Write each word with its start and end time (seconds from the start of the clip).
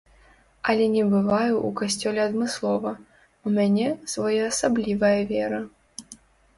Але 0.71 0.87
не 0.93 1.03
бываю 1.11 1.53
ў 1.57 1.69
касцёле 1.81 2.21
адмыслова, 2.29 2.91
у 2.99 3.47
мяне 3.61 3.87
своеасаблівая 4.17 5.17
вера. 5.35 5.65